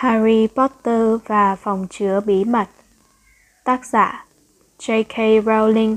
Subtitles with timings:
[0.00, 2.68] Harry Potter và phòng chứa bí mật.
[3.64, 4.26] Tác giả
[4.78, 5.44] J.K.
[5.44, 5.96] Rowling.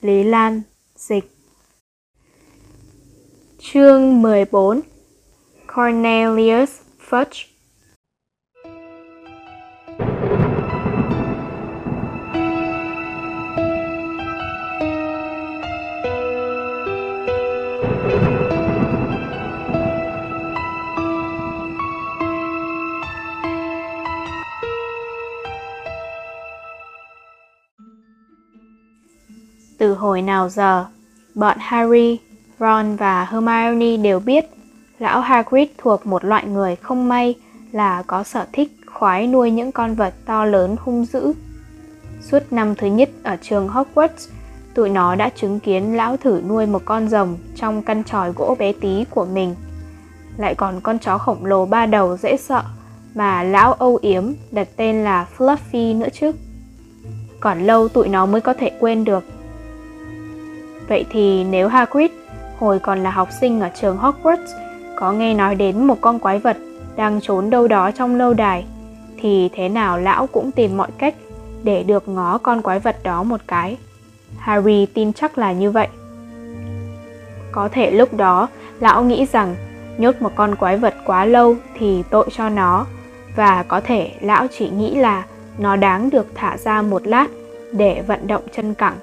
[0.00, 0.62] Lý Lan,
[0.96, 1.34] Dịch.
[3.60, 4.80] Chương 14
[5.76, 6.70] Cornelius
[7.08, 7.46] Fudge.
[29.98, 30.86] Hồi nào giờ,
[31.34, 32.18] bọn Harry,
[32.60, 34.44] Ron và Hermione đều biết
[34.98, 37.34] lão Hagrid thuộc một loại người không may
[37.72, 41.32] là có sở thích khoái nuôi những con vật to lớn hung dữ.
[42.20, 44.28] Suốt năm thứ nhất ở trường Hogwarts,
[44.74, 48.56] tụi nó đã chứng kiến lão thử nuôi một con rồng trong căn tròi gỗ
[48.58, 49.54] bé tí của mình.
[50.36, 52.62] Lại còn con chó khổng lồ ba đầu dễ sợ
[53.14, 56.32] mà lão âu yếm đặt tên là Fluffy nữa chứ.
[57.40, 59.24] Còn lâu tụi nó mới có thể quên được
[60.88, 62.10] Vậy thì nếu Hagrid,
[62.58, 64.46] hồi còn là học sinh ở trường Hogwarts,
[64.96, 66.56] có nghe nói đến một con quái vật
[66.96, 68.64] đang trốn đâu đó trong lâu đài,
[69.20, 71.14] thì thế nào lão cũng tìm mọi cách
[71.62, 73.76] để được ngó con quái vật đó một cái.
[74.38, 75.88] Harry tin chắc là như vậy.
[77.52, 78.48] Có thể lúc đó,
[78.80, 79.56] lão nghĩ rằng
[79.98, 82.86] nhốt một con quái vật quá lâu thì tội cho nó,
[83.36, 85.24] và có thể lão chỉ nghĩ là
[85.58, 87.26] nó đáng được thả ra một lát
[87.72, 88.94] để vận động chân cẳng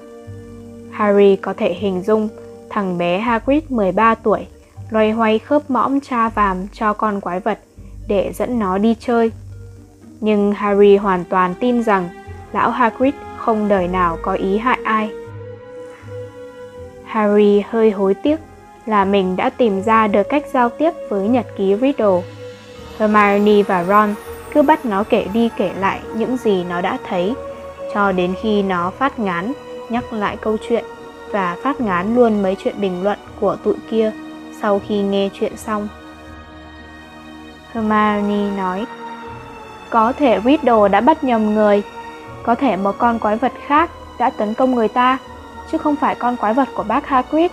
[0.96, 2.28] Harry có thể hình dung
[2.70, 4.46] thằng bé Hagrid 13 tuổi,
[4.90, 7.58] loay hoay khớp mõm cha vàm cho con quái vật
[8.08, 9.32] để dẫn nó đi chơi.
[10.20, 12.08] Nhưng Harry hoàn toàn tin rằng
[12.52, 15.10] lão Hagrid không đời nào có ý hại ai.
[17.04, 18.40] Harry hơi hối tiếc
[18.86, 22.22] là mình đã tìm ra được cách giao tiếp với nhật ký Riddle.
[22.98, 24.14] Hermione và Ron
[24.54, 27.34] cứ bắt nó kể đi kể lại những gì nó đã thấy
[27.94, 29.52] cho đến khi nó phát ngán
[29.88, 30.84] nhắc lại câu chuyện
[31.30, 34.12] và phát ngán luôn mấy chuyện bình luận của tụi kia
[34.60, 35.88] sau khi nghe chuyện xong.
[37.72, 38.86] Hermione nói,
[39.90, 41.82] có thể Riddle đã bắt nhầm người,
[42.42, 45.18] có thể một con quái vật khác đã tấn công người ta,
[45.72, 47.50] chứ không phải con quái vật của bác Hagrid.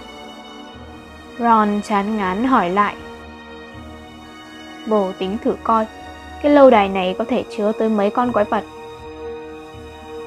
[1.39, 2.95] Ron chán ngán hỏi lại.
[4.87, 5.85] Bồ tính thử coi,
[6.41, 8.63] cái lâu đài này có thể chứa tới mấy con quái vật.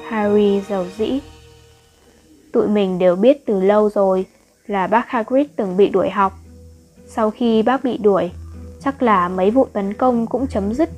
[0.09, 1.19] Harry giàu dĩ
[2.57, 4.25] Tụi mình đều biết từ lâu rồi
[4.67, 6.33] là bác Hagrid từng bị đuổi học.
[7.07, 8.31] Sau khi bác bị đuổi,
[8.79, 10.89] chắc là mấy vụ tấn công cũng chấm dứt.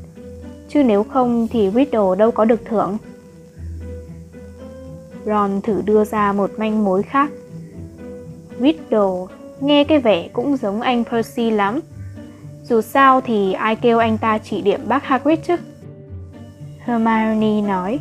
[0.69, 2.97] Chứ nếu không thì Riddle đâu có được thưởng.
[5.25, 7.31] Ron thử đưa ra một manh mối khác.
[8.59, 11.79] Riddle nghe cái vẻ cũng giống anh Percy lắm.
[12.63, 15.55] Dù sao thì ai kêu anh ta chỉ điểm bác Hagrid chứ?
[16.79, 17.99] Hermione nói.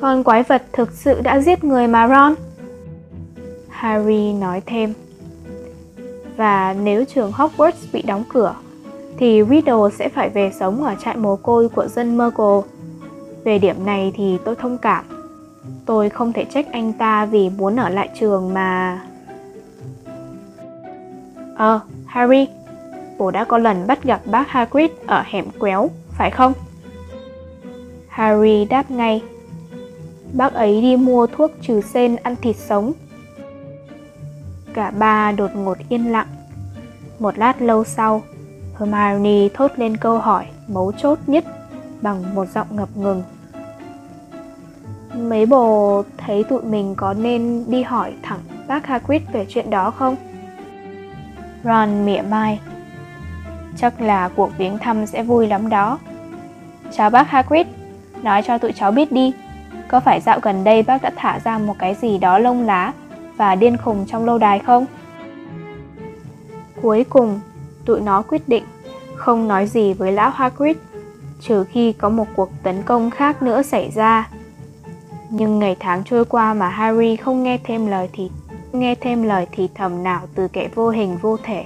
[0.00, 2.34] Con quái vật thực sự đã giết người mà Ron.
[3.68, 4.92] Harry nói thêm.
[6.36, 8.54] Và nếu trường Hogwarts bị đóng cửa,
[9.18, 12.68] thì Riddle sẽ phải về sống ở trại mồ côi của dân Muggle.
[13.44, 15.04] Về điểm này thì tôi thông cảm.
[15.86, 19.00] Tôi không thể trách anh ta vì muốn ở lại trường mà...
[21.56, 22.48] Ờ, Harry,
[23.18, 26.52] bố đã có lần bắt gặp bác Hagrid ở hẻm quéo, phải không?
[28.08, 29.22] Harry đáp ngay
[30.32, 32.92] bác ấy đi mua thuốc trừ sên ăn thịt sống.
[34.74, 36.26] Cả ba đột ngột yên lặng.
[37.18, 38.22] Một lát lâu sau,
[38.78, 41.44] Hermione thốt lên câu hỏi mấu chốt nhất
[42.02, 43.22] bằng một giọng ngập ngừng.
[45.14, 49.90] Mấy bồ thấy tụi mình có nên đi hỏi thẳng bác Hagrid về chuyện đó
[49.90, 50.16] không?
[51.64, 52.60] Ron mỉa mai.
[53.76, 55.98] Chắc là cuộc viếng thăm sẽ vui lắm đó.
[56.92, 57.66] Chào bác Hagrid,
[58.22, 59.32] nói cho tụi cháu biết đi,
[59.88, 62.92] có phải dạo gần đây bác đã thả ra một cái gì đó lông lá
[63.36, 64.86] và điên khùng trong lâu đài không?
[66.82, 67.40] Cuối cùng,
[67.84, 68.64] tụi nó quyết định
[69.16, 70.76] không nói gì với lão Hagrid
[71.40, 74.28] trừ khi có một cuộc tấn công khác nữa xảy ra.
[75.30, 78.30] Nhưng ngày tháng trôi qua mà Harry không nghe thêm lời thì
[78.72, 81.64] nghe thêm lời thì thầm nào từ kẻ vô hình vô thể.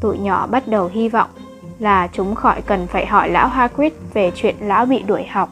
[0.00, 1.30] Tụi nhỏ bắt đầu hy vọng
[1.78, 5.48] là chúng khỏi cần phải hỏi lão Hagrid về chuyện lão bị đuổi học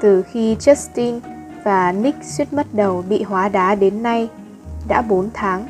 [0.00, 1.20] từ khi Justin
[1.64, 4.28] và Nick suýt mất đầu bị hóa đá đến nay
[4.88, 5.66] đã 4 tháng.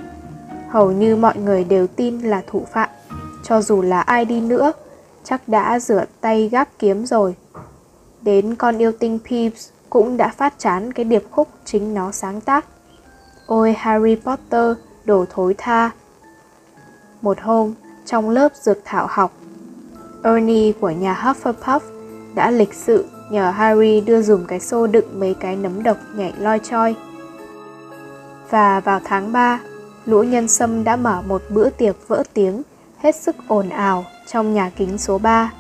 [0.69, 2.89] Hầu như mọi người đều tin là thủ phạm,
[3.43, 4.73] cho dù là ai đi nữa,
[5.25, 7.35] chắc đã rửa tay gáp kiếm rồi.
[8.23, 12.41] Đến con yêu tinh Peeves cũng đã phát chán cái điệp khúc chính nó sáng
[12.41, 12.65] tác.
[13.47, 15.91] Ôi Harry Potter, đồ thối tha.
[17.23, 17.75] Một hôm,
[18.07, 19.33] trong lớp dược thảo học,
[20.23, 21.81] Ernie của nhà Hufflepuff
[22.35, 26.33] đã lịch sự nhờ Harry đưa dùng cái xô đựng mấy cái nấm độc nhảy
[26.39, 26.95] loi choi.
[28.51, 29.61] Và vào tháng 3,
[30.07, 32.63] lũ nhân sâm đã mở một bữa tiệc vỡ tiếng
[32.99, 35.53] hết sức ồn ào trong nhà kính số 3.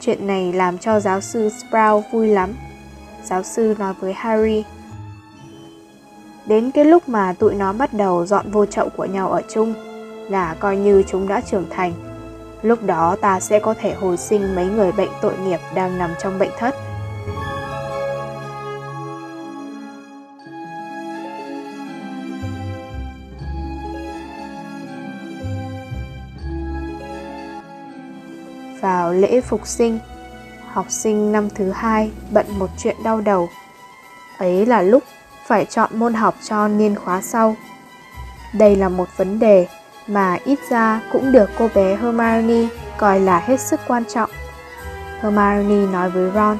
[0.00, 2.54] Chuyện này làm cho giáo sư Sprout vui lắm.
[3.24, 4.64] Giáo sư nói với Harry.
[6.46, 9.74] Đến cái lúc mà tụi nó bắt đầu dọn vô chậu của nhau ở chung
[10.30, 11.92] là coi như chúng đã trưởng thành.
[12.62, 16.10] Lúc đó ta sẽ có thể hồi sinh mấy người bệnh tội nghiệp đang nằm
[16.22, 16.74] trong bệnh thất
[28.84, 29.98] vào lễ phục sinh.
[30.72, 33.48] Học sinh năm thứ hai bận một chuyện đau đầu.
[34.38, 35.02] Ấy là lúc
[35.46, 37.56] phải chọn môn học cho niên khóa sau.
[38.54, 39.66] Đây là một vấn đề
[40.06, 42.68] mà ít ra cũng được cô bé Hermione
[42.98, 44.30] coi là hết sức quan trọng.
[45.20, 46.58] Hermione nói với Ron.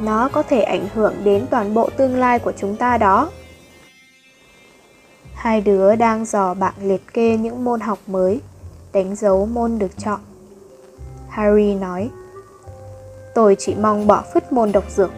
[0.00, 3.30] Nó có thể ảnh hưởng đến toàn bộ tương lai của chúng ta đó.
[5.34, 8.40] Hai đứa đang dò bạn liệt kê những môn học mới
[8.92, 10.20] đánh dấu môn được chọn.
[11.28, 12.10] Harry nói,
[13.34, 15.10] tôi chỉ mong bỏ phứt môn độc dược.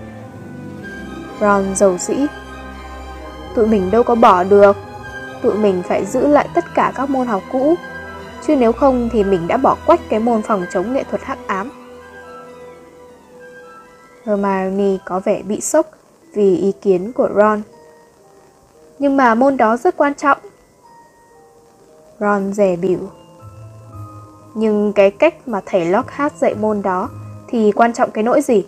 [1.41, 2.17] Ron dầu dĩ,
[3.55, 4.77] tụi mình đâu có bỏ được,
[5.43, 7.75] tụi mình phải giữ lại tất cả các môn học cũ,
[8.47, 11.39] chứ nếu không thì mình đã bỏ quách cái môn phòng chống nghệ thuật hắc
[11.47, 11.71] ám.
[14.27, 15.87] Hermione có vẻ bị sốc
[16.35, 17.63] vì ý kiến của Ron.
[18.99, 20.39] Nhưng mà môn đó rất quan trọng.
[22.21, 22.99] Ron rẻ biểu
[24.59, 27.11] nhưng cái cách mà thầy Lockhart dạy môn đó
[27.49, 28.67] thì quan trọng cái nỗi gì?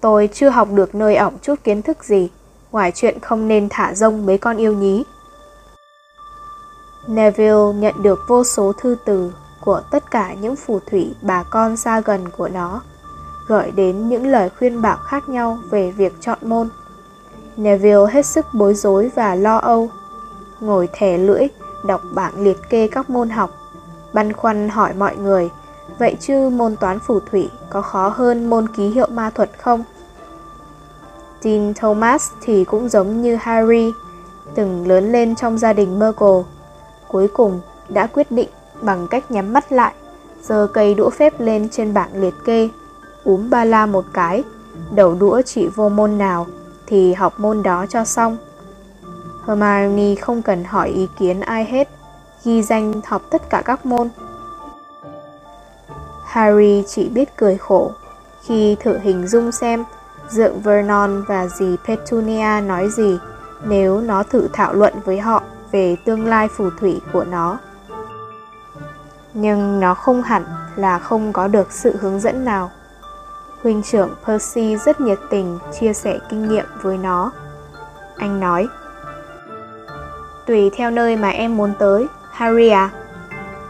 [0.00, 2.30] Tôi chưa học được nơi ổng chút kiến thức gì,
[2.72, 5.04] ngoài chuyện không nên thả rông mấy con yêu nhí.
[7.08, 11.76] Neville nhận được vô số thư từ của tất cả những phù thủy bà con
[11.76, 12.82] xa gần của nó,
[13.52, 16.68] gợi đến những lời khuyên bảo khác nhau về việc chọn môn.
[17.56, 19.90] Neville hết sức bối rối và lo âu,
[20.60, 21.46] ngồi thẻ lưỡi
[21.84, 23.50] đọc bảng liệt kê các môn học
[24.12, 25.50] băn khoăn hỏi mọi người,
[25.98, 29.84] vậy chứ môn toán phù thủy có khó hơn môn ký hiệu ma thuật không?
[31.40, 33.92] Dean Thomas thì cũng giống như Harry,
[34.54, 36.42] từng lớn lên trong gia đình Muggle.
[37.08, 38.48] Cuối cùng đã quyết định
[38.80, 39.94] bằng cách nhắm mắt lại,
[40.42, 42.68] giơ cây đũa phép lên trên bảng liệt kê,
[43.24, 44.44] úm ba la một cái,
[44.94, 46.46] đầu đũa chị vô môn nào
[46.86, 48.36] thì học môn đó cho xong.
[49.46, 51.88] Hermione không cần hỏi ý kiến ai hết,
[52.44, 54.08] ghi danh học tất cả các môn.
[56.24, 57.92] Harry chỉ biết cười khổ
[58.42, 59.84] khi thử hình dung xem
[60.30, 63.18] dượng Vernon và dì Petunia nói gì
[63.64, 67.58] nếu nó thử thảo luận với họ về tương lai phù thủy của nó.
[69.34, 70.44] Nhưng nó không hẳn
[70.76, 72.70] là không có được sự hướng dẫn nào.
[73.62, 77.30] Huynh trưởng Percy rất nhiệt tình chia sẻ kinh nghiệm với nó.
[78.16, 78.68] Anh nói,
[80.46, 82.90] Tùy theo nơi mà em muốn tới, Harry à,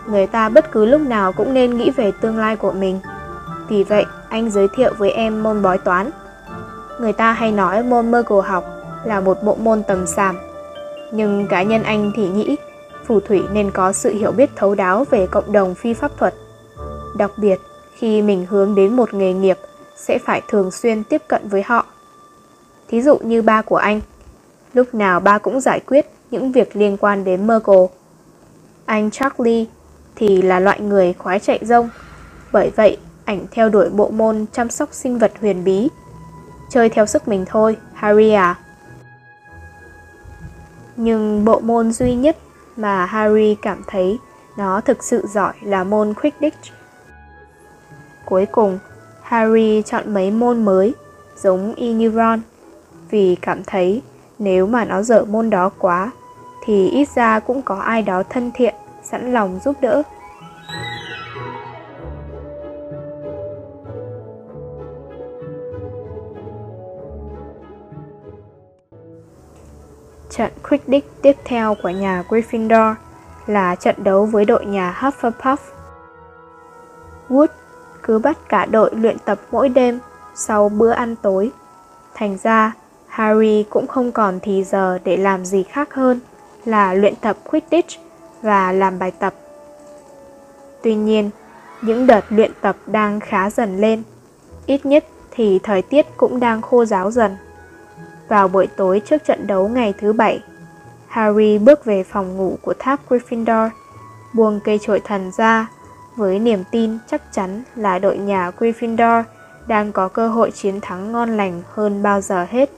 [0.06, 3.00] người ta bất cứ lúc nào cũng nên nghĩ về tương lai của mình.
[3.68, 6.10] Vì vậy, anh giới thiệu với em môn bói toán.
[7.00, 8.64] Người ta hay nói môn mơ cổ học
[9.04, 10.36] là một bộ môn tầm sàm.
[11.12, 12.56] Nhưng cá nhân anh thì nghĩ
[13.04, 16.34] phù thủy nên có sự hiểu biết thấu đáo về cộng đồng phi pháp thuật.
[17.16, 17.60] Đặc biệt,
[17.94, 19.58] khi mình hướng đến một nghề nghiệp
[20.06, 21.86] sẽ phải thường xuyên tiếp cận với họ.
[22.88, 24.00] Thí dụ như ba của anh,
[24.74, 27.84] lúc nào ba cũng giải quyết những việc liên quan đến Merkel.
[28.84, 29.66] anh Charlie
[30.16, 31.88] thì là loại người khoái chạy rông.
[32.52, 35.88] Bởi vậy, ảnh theo đuổi bộ môn chăm sóc sinh vật huyền bí.
[36.70, 38.58] Chơi theo sức mình thôi, Harry à.
[40.96, 42.36] Nhưng bộ môn duy nhất
[42.76, 44.18] mà Harry cảm thấy
[44.56, 46.72] nó thực sự giỏi là môn Quidditch.
[48.24, 48.78] Cuối cùng,
[49.32, 50.94] Harry chọn mấy môn mới,
[51.36, 52.40] giống y như Ron,
[53.10, 54.02] vì cảm thấy
[54.38, 56.10] nếu mà nó dở môn đó quá
[56.64, 60.02] thì ít ra cũng có ai đó thân thiện, sẵn lòng giúp đỡ.
[70.30, 72.94] Trận Quidditch tiếp theo của nhà Gryffindor
[73.46, 75.56] là trận đấu với đội nhà Hufflepuff.
[77.28, 77.46] Wood
[78.02, 79.98] cứ bắt cả đội luyện tập mỗi đêm
[80.34, 81.50] sau bữa ăn tối.
[82.14, 82.72] Thành ra,
[83.06, 86.20] Harry cũng không còn thì giờ để làm gì khác hơn
[86.64, 88.00] là luyện tập Quidditch
[88.42, 89.34] và làm bài tập.
[90.82, 91.30] Tuy nhiên,
[91.82, 94.02] những đợt luyện tập đang khá dần lên,
[94.66, 97.36] ít nhất thì thời tiết cũng đang khô ráo dần.
[98.28, 100.42] Vào buổi tối trước trận đấu ngày thứ bảy,
[101.08, 103.68] Harry bước về phòng ngủ của tháp Gryffindor,
[104.32, 105.68] buông cây trội thần ra
[106.16, 109.22] với niềm tin chắc chắn là đội nhà Gryffindor
[109.66, 112.70] đang có cơ hội chiến thắng ngon lành hơn bao giờ hết.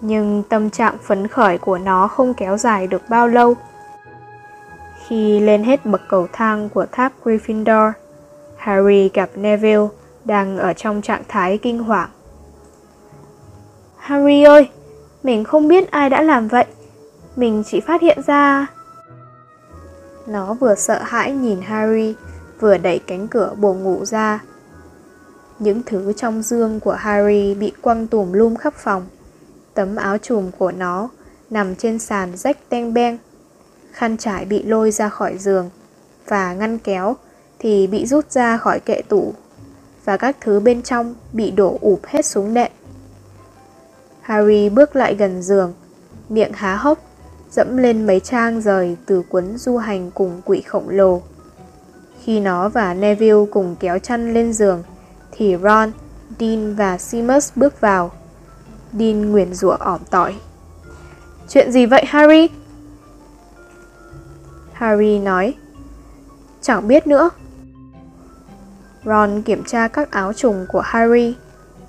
[0.00, 3.54] Nhưng tâm trạng phấn khởi của nó không kéo dài được bao lâu.
[5.06, 7.92] Khi lên hết bậc cầu thang của tháp Gryffindor,
[8.56, 9.86] Harry gặp Neville
[10.24, 12.08] đang ở trong trạng thái kinh hoàng.
[13.96, 14.70] Harry ơi,
[15.22, 16.64] mình không biết ai đã làm vậy.
[17.36, 18.66] Mình chỉ phát hiện ra...
[20.26, 22.14] Nó vừa sợ hãi nhìn Harry,
[22.60, 24.42] vừa đẩy cánh cửa buồng ngủ ra.
[25.58, 29.06] Những thứ trong dương của Harry bị quăng tùm lum khắp phòng.
[29.74, 31.08] Tấm áo trùm của nó
[31.50, 33.18] nằm trên sàn rách teng beng.
[33.92, 35.70] Khăn trải bị lôi ra khỏi giường
[36.28, 37.16] và ngăn kéo
[37.58, 39.34] thì bị rút ra khỏi kệ tủ
[40.04, 42.72] và các thứ bên trong bị đổ ụp hết xuống nệm.
[44.20, 45.74] Harry bước lại gần giường,
[46.28, 46.98] miệng há hốc,
[47.50, 51.22] dẫm lên mấy trang rời từ cuốn du hành cùng quỷ khổng lồ.
[52.22, 54.82] Khi nó và Neville cùng kéo chăn lên giường,
[55.32, 55.92] thì Ron,
[56.40, 58.10] Dean và Seamus bước vào.
[58.92, 60.34] Dean nguyền rủa ỏm tỏi.
[61.48, 62.48] Chuyện gì vậy Harry?
[64.72, 65.54] Harry nói.
[66.60, 67.30] Chẳng biết nữa.
[69.04, 71.34] Ron kiểm tra các áo trùng của Harry,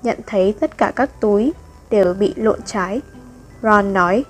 [0.02, 1.52] nhận thấy tất cả các túi
[1.90, 3.00] đều bị lộn trái.
[3.62, 4.24] Ron nói,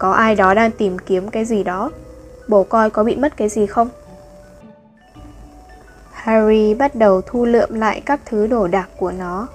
[0.00, 1.90] có ai đó đang tìm kiếm cái gì đó,
[2.48, 3.88] Bổ coi có bị mất cái gì không?
[6.12, 9.46] Harry bắt đầu thu lượm lại các thứ đồ đạc của nó,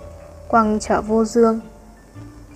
[0.48, 1.60] quăng trở vô dương.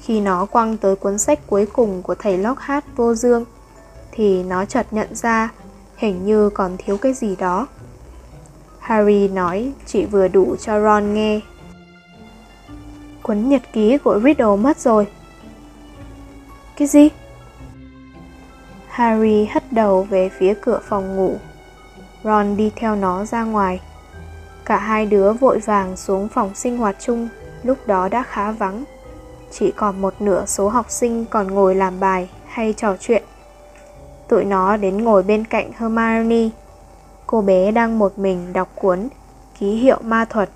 [0.01, 3.45] Khi nó quăng tới cuốn sách cuối cùng của thầy Lockhart vô dương,
[4.11, 5.49] thì nó chợt nhận ra
[5.95, 7.67] hình như còn thiếu cái gì đó.
[8.79, 11.39] Harry nói chỉ vừa đủ cho Ron nghe.
[13.23, 15.07] Cuốn nhật ký của Riddle mất rồi.
[16.77, 17.09] Cái gì?
[18.89, 21.37] Harry hất đầu về phía cửa phòng ngủ.
[22.23, 23.81] Ron đi theo nó ra ngoài.
[24.65, 27.29] Cả hai đứa vội vàng xuống phòng sinh hoạt chung,
[27.63, 28.83] lúc đó đã khá vắng.
[29.51, 33.23] Chỉ còn một nửa số học sinh còn ngồi làm bài hay trò chuyện.
[34.27, 36.49] Tụi nó đến ngồi bên cạnh Hermione.
[37.27, 39.09] Cô bé đang một mình đọc cuốn
[39.59, 40.49] Ký hiệu ma thuật.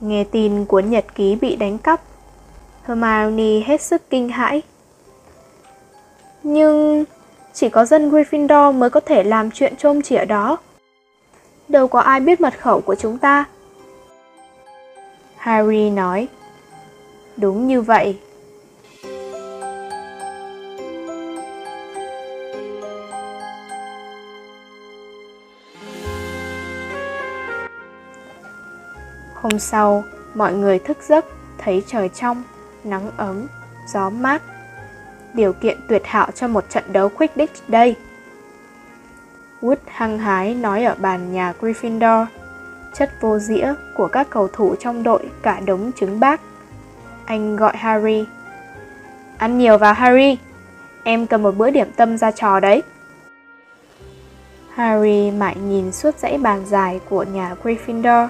[0.00, 2.00] Nghe tin cuốn nhật ký bị đánh cắp,
[2.84, 4.62] Hermione hết sức kinh hãi.
[6.44, 7.04] Nhưng
[7.52, 10.58] chỉ có dân Gryffindor mới có thể làm chuyện trôm chĩa đó.
[11.68, 13.44] Đâu có ai biết mật khẩu của chúng ta.
[15.36, 16.28] Harry nói.
[17.36, 18.18] Đúng như vậy.
[29.34, 31.24] Hôm sau, mọi người thức giấc
[31.58, 32.42] thấy trời trong,
[32.84, 33.46] nắng ấm,
[33.92, 34.42] gió mát.
[35.34, 37.96] Điều kiện tuyệt hảo cho một trận đấu Quidditch đây.
[39.60, 42.26] Wood hăng hái nói ở bàn nhà Gryffindor.
[42.94, 46.40] Chất vô dĩa của các cầu thủ trong đội cả đống trứng bác.
[47.24, 48.24] Anh gọi Harry.
[49.38, 50.38] Ăn nhiều vào Harry,
[51.04, 52.82] em cần một bữa điểm tâm ra trò đấy.
[54.74, 58.28] Harry mãi nhìn suốt dãy bàn dài của nhà Gryffindor,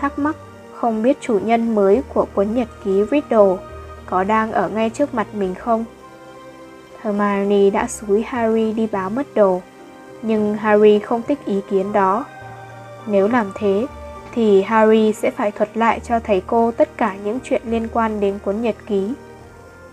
[0.00, 0.36] thắc mắc
[0.74, 3.56] không biết chủ nhân mới của cuốn nhật ký Riddle
[4.06, 5.84] có đang ở ngay trước mặt mình không.
[7.02, 9.60] Hermione đã xúi Harry đi báo mất đồ
[10.22, 12.24] nhưng Harry không thích ý kiến đó.
[13.06, 13.86] Nếu làm thế,
[14.34, 18.20] thì Harry sẽ phải thuật lại cho thầy cô tất cả những chuyện liên quan
[18.20, 19.12] đến cuốn nhật ký.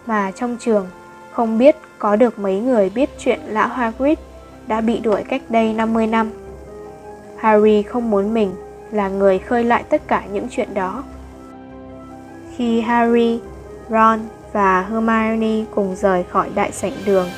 [0.05, 0.88] Mà trong trường,
[1.31, 4.17] không biết có được mấy người biết chuyện lão Hagrid
[4.67, 6.31] đã bị đuổi cách đây 50 năm.
[7.38, 8.53] Harry không muốn mình
[8.91, 11.03] là người khơi lại tất cả những chuyện đó.
[12.55, 13.39] Khi Harry,
[13.89, 14.19] Ron
[14.55, 17.29] và Hermione cùng rời khỏi đại sảnh đường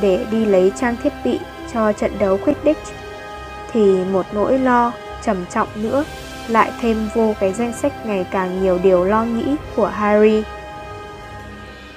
[0.00, 1.38] để đi lấy trang thiết bị
[1.72, 2.92] cho trận đấu Quidditch
[3.72, 4.92] thì một nỗi lo
[5.22, 6.04] trầm trọng nữa
[6.48, 10.42] lại thêm vô cái danh sách ngày càng nhiều điều lo nghĩ của Harry.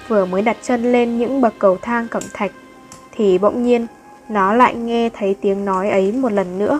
[0.07, 2.51] Vừa mới đặt chân lên những bậc cầu thang cẩm thạch
[3.11, 3.87] thì bỗng nhiên
[4.29, 6.79] nó lại nghe thấy tiếng nói ấy một lần nữa.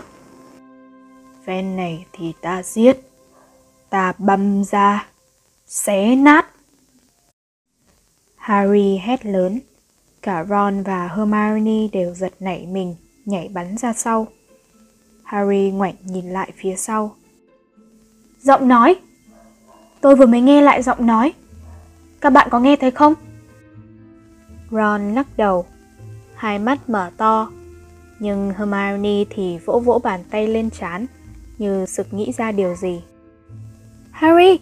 [1.44, 2.96] Ven này thì ta giết,
[3.88, 5.06] ta băm ra,
[5.66, 6.49] xé nát.
[8.40, 9.60] Harry hét lớn
[10.22, 14.26] Cả Ron và Hermione đều giật nảy mình, nhảy bắn ra sau.
[15.24, 17.16] Harry ngoảnh nhìn lại phía sau.
[18.42, 18.96] Giọng nói!
[20.00, 21.32] Tôi vừa mới nghe lại giọng nói.
[22.20, 23.14] Các bạn có nghe thấy không?
[24.70, 25.66] Ron lắc đầu,
[26.34, 27.50] hai mắt mở to.
[28.18, 31.06] Nhưng Hermione thì vỗ vỗ bàn tay lên trán,
[31.58, 33.02] như sực nghĩ ra điều gì.
[34.10, 34.58] Harry!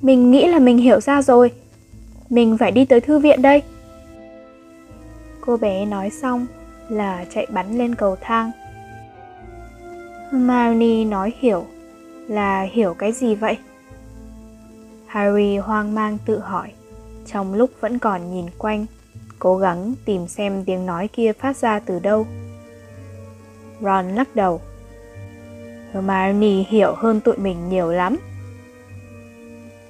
[0.00, 1.52] Mình nghĩ là mình hiểu ra rồi.
[2.28, 3.62] Mình phải đi tới thư viện đây.
[5.40, 6.46] Cô bé nói xong
[6.88, 8.50] là chạy bắn lên cầu thang,
[10.30, 11.66] Hermione nói hiểu
[12.28, 13.58] là hiểu cái gì vậy?
[15.06, 16.72] Harry hoang mang tự hỏi,
[17.26, 18.86] trong lúc vẫn còn nhìn quanh,
[19.38, 22.26] cố gắng tìm xem tiếng nói kia phát ra từ đâu.
[23.80, 24.60] Ron lắc đầu.
[25.92, 28.16] Hermione hiểu hơn tụi mình nhiều lắm.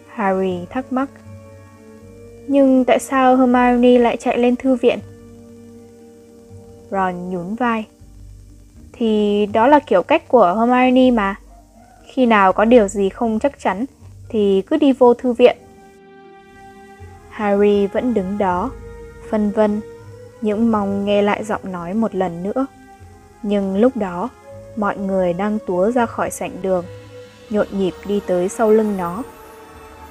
[0.08, 1.08] Harry thắc mắc.
[2.48, 4.98] Nhưng tại sao Hermione lại chạy lên thư viện?
[6.90, 7.86] Ron nhún vai.
[8.92, 11.34] Thì đó là kiểu cách của Hermione mà.
[12.06, 13.84] Khi nào có điều gì không chắc chắn
[14.28, 15.56] thì cứ đi vô thư viện.
[17.30, 18.70] Harry vẫn đứng đó,
[19.30, 19.80] phân vân,
[20.40, 22.66] những mong nghe lại giọng nói một lần nữa.
[23.42, 24.28] Nhưng lúc đó,
[24.76, 26.84] mọi người đang túa ra khỏi sảnh đường,
[27.50, 29.22] nhộn nhịp đi tới sau lưng nó.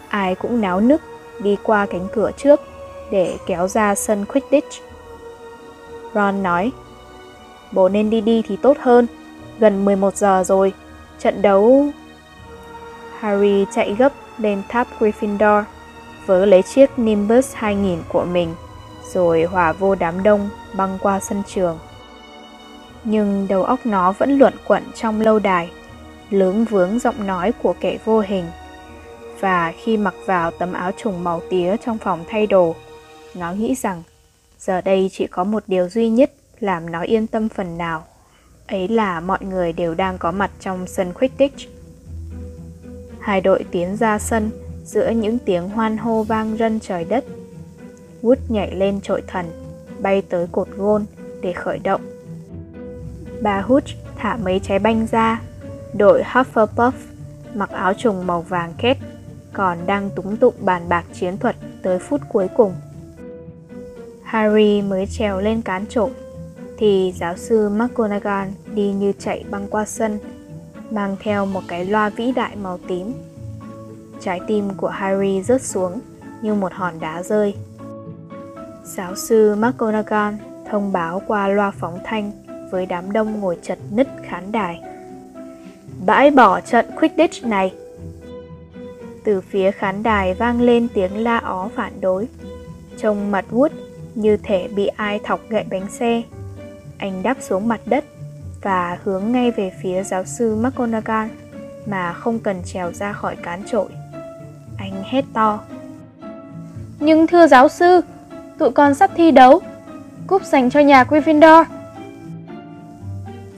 [0.08, 1.02] Ai cũng náo nức
[1.40, 2.62] đi qua cánh cửa trước
[3.12, 4.82] để kéo ra sân Quidditch.
[6.14, 6.72] Ron nói,
[7.72, 9.08] bố nên đi đi thì tốt hơn,
[9.60, 10.74] gần 11 giờ rồi,
[11.20, 11.86] trận đấu...
[13.20, 15.64] Harry chạy gấp lên tháp Gryffindor,
[16.26, 18.56] vớ lấy chiếc Nimbus 2000 của mình,
[19.14, 21.80] rồi hòa vô đám đông băng qua sân trường.
[23.04, 25.70] Nhưng đầu óc nó vẫn luẩn quẩn trong lâu đài,
[26.30, 28.46] lướng vướng giọng nói của kẻ vô hình.
[29.46, 32.76] Và khi mặc vào tấm áo trùng màu tía trong phòng thay đồ,
[33.36, 34.04] nó nghĩ rằng
[34.60, 38.06] giờ đây chỉ có một điều duy nhất làm nó yên tâm phần nào.
[38.68, 41.70] Ấy là mọi người đều đang có mặt trong sân Quidditch.
[43.20, 44.50] Hai đội tiến ra sân
[44.84, 47.26] giữa những tiếng hoan hô vang rân trời đất.
[48.22, 49.46] Wood nhảy lên trội thần,
[50.00, 51.06] bay tới cột gôn
[51.42, 52.02] để khởi động.
[53.42, 55.42] Bà Hooch thả mấy trái banh ra,
[55.94, 56.92] đội Hufflepuff
[57.54, 58.98] mặc áo trùng màu vàng kết
[59.56, 62.74] còn đang túng tụng bàn bạc chiến thuật tới phút cuối cùng.
[64.24, 66.12] Harry mới trèo lên cán trộm
[66.78, 70.20] thì giáo sư McGonagall đi như chạy băng qua sân,
[70.92, 73.14] mang theo một cái loa vĩ đại màu tím.
[74.22, 76.00] Trái tim của Harry rớt xuống
[76.42, 77.56] như một hòn đá rơi.
[78.84, 80.36] Giáo sư McGonagall
[80.70, 82.32] thông báo qua loa phóng thanh
[82.72, 84.82] với đám đông ngồi chật nứt khán đài.
[86.06, 87.74] Bãi bỏ trận Quidditch này.
[89.26, 92.28] Từ phía khán đài vang lên tiếng la ó phản đối.
[92.98, 93.70] Trông mặt Wood
[94.16, 96.22] như thể bị ai thọc gậy bánh xe.
[96.98, 98.04] Anh đáp xuống mặt đất
[98.62, 101.32] và hướng ngay về phía giáo sư McGonagall
[101.86, 103.88] mà không cần trèo ra khỏi cán trội.
[104.78, 105.60] Anh hét to.
[107.00, 108.02] Nhưng thưa giáo sư,
[108.58, 109.62] tụi con sắp thi đấu.
[110.28, 111.66] Cúp dành cho nhà Gryffindor.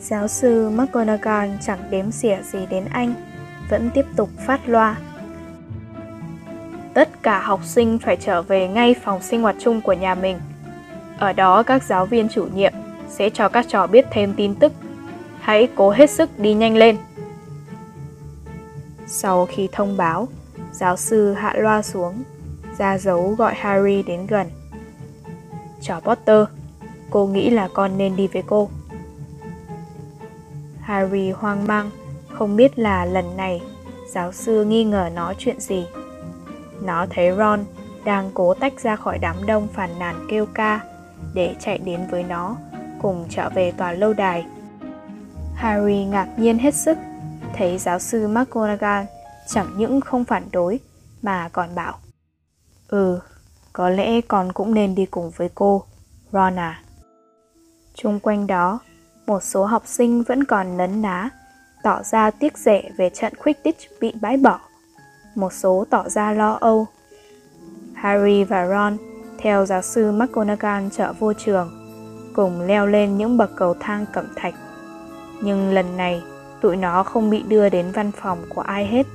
[0.01, 3.13] Giáo sư McGonagall chẳng đếm xỉa gì đến anh,
[3.69, 4.95] vẫn tiếp tục phát loa.
[6.97, 10.39] Tất cả học sinh phải trở về ngay phòng sinh hoạt chung của nhà mình.
[11.17, 12.73] Ở đó các giáo viên chủ nhiệm
[13.09, 14.73] sẽ cho các trò biết thêm tin tức.
[15.39, 16.97] Hãy cố hết sức đi nhanh lên.
[19.07, 20.27] Sau khi thông báo,
[20.71, 22.23] giáo sư hạ loa xuống,
[22.77, 24.47] ra dấu gọi Harry đến gần.
[25.81, 26.45] Chào Potter,
[27.09, 28.69] cô nghĩ là con nên đi với cô.
[30.81, 31.89] Harry hoang mang,
[32.29, 33.61] không biết là lần này
[34.09, 35.85] giáo sư nghi ngờ nó chuyện gì.
[36.81, 37.65] Nó thấy Ron
[38.05, 40.79] đang cố tách ra khỏi đám đông phàn nàn kêu ca
[41.33, 42.55] để chạy đến với nó,
[43.01, 44.45] cùng trở về tòa lâu đài.
[45.55, 46.97] Harry ngạc nhiên hết sức,
[47.53, 49.05] thấy giáo sư McGonagall
[49.47, 50.79] chẳng những không phản đối
[51.21, 51.97] mà còn bảo
[52.87, 53.19] Ừ,
[53.73, 55.83] có lẽ con cũng nên đi cùng với cô,
[56.31, 56.81] Ron à.
[57.93, 58.79] Trung quanh đó,
[59.25, 61.29] một số học sinh vẫn còn nấn ná,
[61.83, 64.59] tỏ ra tiếc rẻ về trận Quidditch bị bãi bỏ.
[65.37, 66.87] Một số tỏ ra lo âu.
[67.93, 68.97] Harry và Ron
[69.37, 71.71] theo giáo sư McGonagall trở vô trường,
[72.35, 74.53] cùng leo lên những bậc cầu thang cẩm thạch.
[75.41, 76.21] Nhưng lần này,
[76.61, 79.05] tụi nó không bị đưa đến văn phòng của ai hết.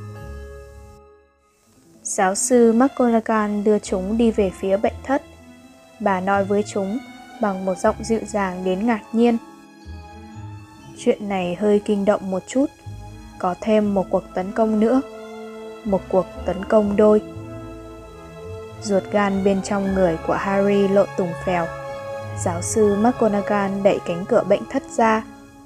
[2.03, 5.23] Giáo sư McGonagall đưa chúng đi về phía bệnh thất.
[6.01, 6.99] Bà nói với chúng
[7.41, 9.37] bằng một giọng dịu dàng đến ngạc nhiên.
[10.99, 12.67] Chuyện này hơi kinh động một chút.
[13.39, 15.01] Có thêm một cuộc tấn công nữa.
[15.85, 17.23] Một cuộc tấn công đôi.
[18.83, 21.67] Ruột gan bên trong người của Harry lộ tùng phèo.
[22.45, 25.23] Giáo sư McGonagall đẩy cánh cửa bệnh thất ra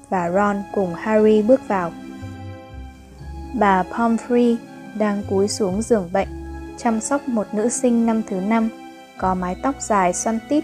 [0.09, 1.91] và Ron cùng Harry bước vào.
[3.53, 4.55] Bà Pomfrey
[4.95, 6.27] đang cúi xuống giường bệnh,
[6.77, 8.69] chăm sóc một nữ sinh năm thứ năm,
[9.17, 10.63] có mái tóc dài xoăn tít.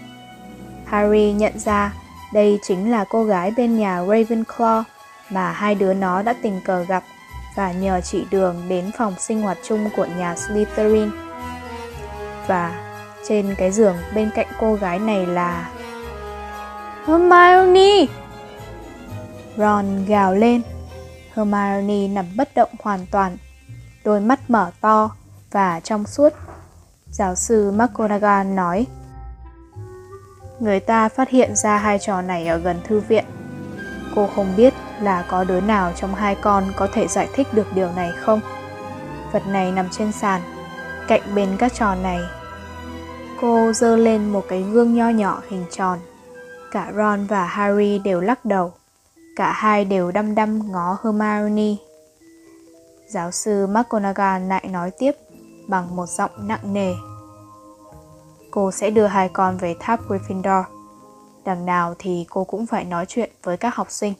[0.84, 1.92] Harry nhận ra
[2.32, 4.82] đây chính là cô gái bên nhà Ravenclaw
[5.30, 7.02] mà hai đứa nó đã tình cờ gặp
[7.54, 11.10] và nhờ chỉ đường đến phòng sinh hoạt chung của nhà Slytherin.
[12.46, 12.90] Và
[13.28, 15.70] trên cái giường bên cạnh cô gái này là
[17.06, 18.06] Hermione!
[19.56, 20.62] Ron gào lên.
[21.34, 23.36] Hermione nằm bất động hoàn toàn,
[24.04, 25.10] đôi mắt mở to
[25.50, 26.32] và trong suốt.
[27.10, 28.86] Giáo sư McGonagall nói,
[30.60, 33.24] Người ta phát hiện ra hai trò này ở gần thư viện.
[34.14, 37.66] Cô không biết là có đứa nào trong hai con có thể giải thích được
[37.74, 38.40] điều này không?
[39.32, 40.40] Vật này nằm trên sàn,
[41.08, 42.20] cạnh bên các trò này.
[43.40, 45.98] Cô dơ lên một cái gương nho nhỏ hình tròn.
[46.70, 48.72] Cả Ron và Harry đều lắc đầu.
[49.36, 51.76] Cả hai đều đăm đăm ngó Hermione.
[53.08, 55.12] Giáo sư McGonagall lại nói tiếp
[55.68, 56.94] bằng một giọng nặng nề.
[58.50, 60.62] Cô sẽ đưa hai con về tháp Gryffindor.
[61.44, 64.14] Đằng nào thì cô cũng phải nói chuyện với các học sinh.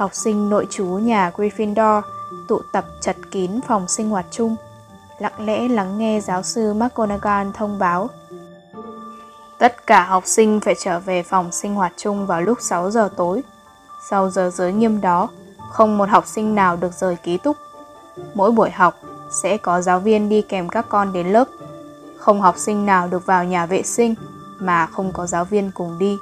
[0.00, 2.02] Học sinh nội trú nhà Gryffindor
[2.48, 4.56] tụ tập chật kín phòng sinh hoạt chung,
[5.18, 8.08] lặng lẽ lắng nghe giáo sư McGonagall thông báo.
[9.58, 13.08] Tất cả học sinh phải trở về phòng sinh hoạt chung vào lúc 6 giờ
[13.16, 13.42] tối.
[14.10, 15.28] Sau giờ giới nghiêm đó,
[15.70, 17.56] không một học sinh nào được rời ký túc.
[18.34, 18.94] Mỗi buổi học
[19.42, 21.48] sẽ có giáo viên đi kèm các con đến lớp.
[22.18, 24.14] Không học sinh nào được vào nhà vệ sinh
[24.58, 26.18] mà không có giáo viên cùng đi.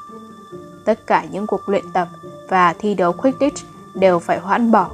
[0.84, 2.08] Tất cả những cuộc luyện tập
[2.48, 4.90] và thi đấu Quidditch đều phải hoãn bỏ.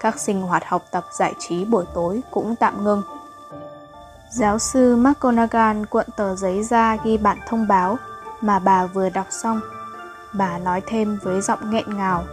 [0.00, 3.02] Các sinh hoạt học tập giải trí buổi tối cũng tạm ngưng.
[4.30, 7.98] Giáo sư McGonagall cuộn tờ giấy ra ghi bản thông báo
[8.40, 9.60] mà bà vừa đọc xong.
[10.32, 12.24] Bà nói thêm với giọng nghẹn ngào.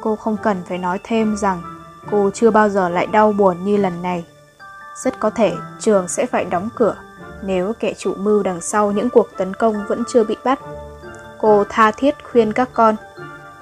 [0.00, 1.62] Cô không cần phải nói thêm rằng
[2.10, 4.24] cô chưa bao giờ lại đau buồn như lần này.
[5.04, 6.96] Rất có thể trường sẽ phải đóng cửa
[7.42, 10.60] nếu kẻ chủ mưu đằng sau những cuộc tấn công vẫn chưa bị bắt.
[11.38, 12.96] Cô tha thiết khuyên các con,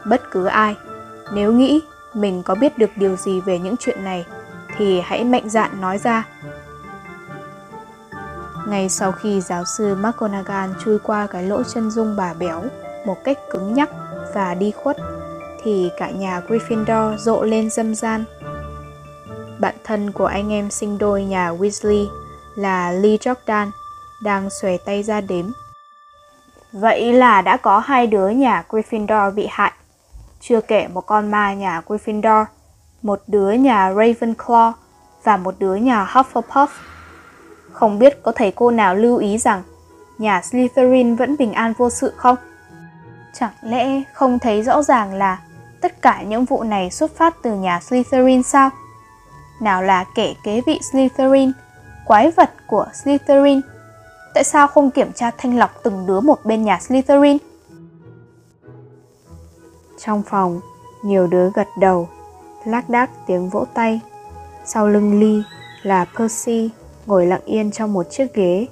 [0.04, 0.76] bất cứ ai,
[1.32, 1.80] nếu nghĩ
[2.14, 4.26] mình có biết được điều gì về những chuyện này,
[4.76, 6.26] thì hãy mạnh dạn nói ra.
[8.66, 12.62] Ngay sau khi giáo sư McGonagall chui qua cái lỗ chân dung bà béo
[13.06, 13.90] một cách cứng nhắc
[14.34, 14.96] và đi khuất,
[15.62, 18.24] thì cả nhà Gryffindor rộ lên dâm gian.
[19.58, 22.06] Bạn thân của anh em sinh đôi nhà Weasley
[22.54, 23.70] là Lee Jordan
[24.22, 25.46] đang xòe tay ra đếm
[26.72, 29.69] Vậy là đã có hai đứa nhà Gryffindor bị hại.
[30.50, 32.44] Chưa kể một con ma nhà Gryffindor,
[33.02, 34.72] một đứa nhà Ravenclaw
[35.24, 36.66] và một đứa nhà Hufflepuff.
[37.72, 39.62] Không biết có thầy cô nào lưu ý rằng
[40.18, 42.36] nhà Slytherin vẫn bình an vô sự không?
[43.34, 45.40] Chẳng lẽ không thấy rõ ràng là
[45.80, 48.70] tất cả những vụ này xuất phát từ nhà Slytherin sao?
[49.60, 51.52] Nào là kẻ kế vị Slytherin,
[52.06, 53.60] quái vật của Slytherin,
[54.34, 57.38] Tại sao không kiểm tra thanh lọc từng đứa một bên nhà Slytherin?
[60.04, 60.60] Trong phòng,
[61.02, 62.08] nhiều đứa gật đầu,
[62.64, 64.00] lác đác tiếng vỗ tay.
[64.64, 65.42] Sau lưng ly
[65.82, 66.70] là Percy
[67.06, 68.66] ngồi lặng yên trong một chiếc ghế,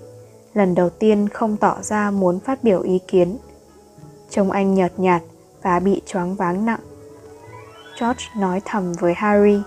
[0.55, 3.39] lần đầu tiên không tỏ ra muốn phát biểu ý kiến.
[4.31, 5.23] Trông anh nhợt nhạt
[5.63, 6.81] và bị choáng váng nặng.
[8.01, 9.63] George nói thầm với Harry.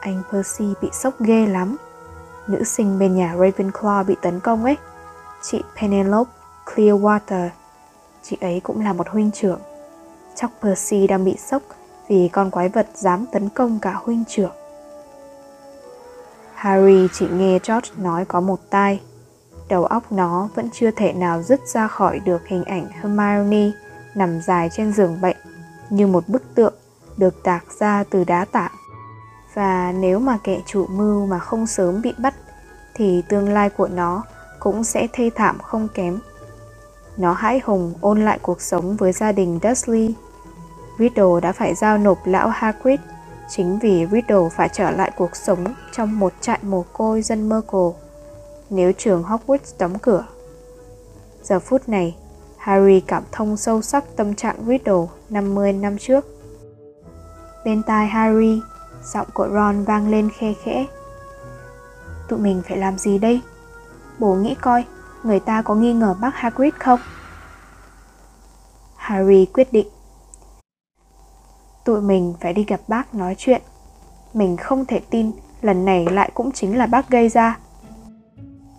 [0.00, 1.76] Anh Percy bị sốc ghê lắm
[2.48, 4.76] nữ sinh bên nhà Ravenclaw bị tấn công ấy.
[5.42, 6.30] Chị Penelope
[6.66, 7.48] Clearwater.
[8.22, 9.60] Chị ấy cũng là một huynh trưởng.
[10.36, 11.62] Chắc Percy đang bị sốc
[12.08, 14.52] vì con quái vật dám tấn công cả huynh trưởng.
[16.54, 19.00] Harry chỉ nghe George nói có một tai.
[19.68, 23.70] Đầu óc nó vẫn chưa thể nào dứt ra khỏi được hình ảnh Hermione
[24.14, 25.36] nằm dài trên giường bệnh
[25.90, 26.74] như một bức tượng
[27.16, 28.72] được tạc ra từ đá tảng
[29.56, 32.34] và nếu mà kẻ chủ mưu mà không sớm bị bắt,
[32.94, 34.22] thì tương lai của nó
[34.58, 36.18] cũng sẽ thê thảm không kém.
[37.16, 40.14] Nó hãi hùng ôn lại cuộc sống với gia đình Dursley.
[40.98, 43.00] Riddle đã phải giao nộp lão Hagrid
[43.48, 47.98] chính vì Riddle phải trở lại cuộc sống trong một trại mồ côi dân Muggle
[48.70, 50.26] nếu trường Hogwarts đóng cửa.
[51.42, 52.16] Giờ phút này,
[52.56, 56.24] Harry cảm thông sâu sắc tâm trạng Riddle 50 năm trước.
[57.64, 58.60] Bên tai Harry
[59.14, 60.86] Giọng của Ron vang lên khe khẽ
[62.28, 63.40] Tụi mình phải làm gì đây?
[64.18, 64.84] Bố nghĩ coi,
[65.22, 67.00] người ta có nghi ngờ bác Hagrid không?
[68.96, 69.86] Harry quyết định
[71.86, 73.62] Tụi mình phải đi gặp bác nói chuyện.
[74.34, 77.58] Mình không thể tin lần này lại cũng chính là bác gây ra.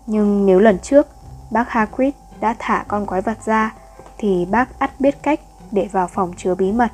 [0.06, 1.06] Nhưng nếu lần trước
[1.50, 3.74] bác Hagrid đã thả con quái vật ra
[4.18, 5.40] Thì bác ắt biết cách
[5.70, 6.92] để vào phòng chứa bí mật.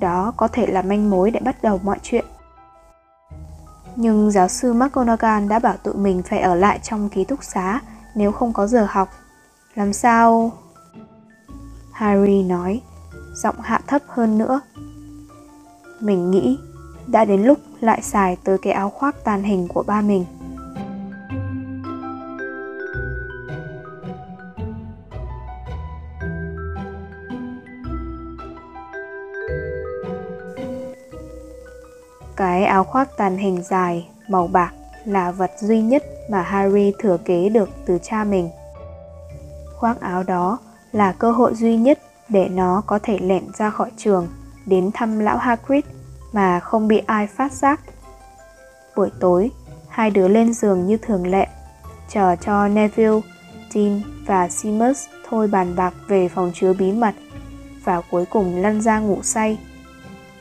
[0.00, 2.24] Đó có thể là manh mối để bắt đầu mọi chuyện.
[3.96, 7.80] Nhưng giáo sư McGonagall đã bảo tụi mình phải ở lại trong ký túc xá
[8.14, 9.08] nếu không có giờ học.
[9.74, 10.52] Làm sao...
[11.92, 12.80] Harry nói,
[13.34, 14.60] giọng hạ thấp hơn nữa.
[16.04, 16.58] Mình nghĩ
[17.06, 20.24] đã đến lúc lại xài tới cái áo khoác tàn hình của ba mình.
[32.36, 34.72] Cái áo khoác tàn hình dài, màu bạc
[35.04, 38.48] là vật duy nhất mà Harry thừa kế được từ cha mình.
[39.76, 40.58] Khoác áo đó
[40.92, 44.28] là cơ hội duy nhất để nó có thể lẻn ra khỏi trường
[44.66, 45.84] đến thăm lão Hagrid
[46.34, 47.80] mà không bị ai phát giác.
[48.96, 49.50] Buổi tối,
[49.88, 51.46] hai đứa lên giường như thường lệ,
[52.08, 53.20] chờ cho Neville,
[53.70, 57.14] Dean và Seamus thôi bàn bạc về phòng chứa bí mật
[57.84, 59.58] và cuối cùng lăn ra ngủ say.